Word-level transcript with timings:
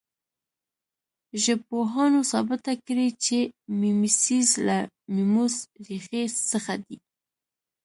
ژبپوهانو 1.43 2.19
ثابته 2.31 2.73
کړې 2.85 3.07
چې 3.23 3.37
میمیسیس 3.79 4.49
له 4.67 4.77
میموس 5.13 5.55
ریښې 5.87 6.23
څخه 6.51 6.73
دی 6.85 6.97